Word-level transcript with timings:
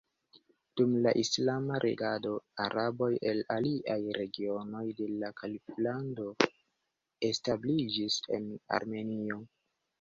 Dum 0.79 0.93
la 1.07 1.11
islama 1.23 1.81
regado 1.83 2.31
araboj 2.63 3.11
el 3.33 3.43
aliaj 3.57 3.99
regionoj 4.21 4.83
de 5.03 5.11
la 5.19 5.31
Kaliflando 5.43 6.29
establiĝis 7.33 8.21
en 8.41 8.53
Armenio. 8.83 9.43